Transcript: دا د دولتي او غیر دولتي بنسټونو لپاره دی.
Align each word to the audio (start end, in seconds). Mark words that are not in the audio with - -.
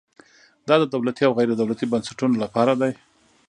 دا 0.67 0.75
د 0.81 0.85
دولتي 0.93 1.23
او 1.25 1.33
غیر 1.37 1.49
دولتي 1.61 1.85
بنسټونو 1.91 2.35
لپاره 2.43 2.73
دی. 2.81 2.91